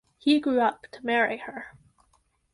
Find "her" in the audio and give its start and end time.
1.37-1.77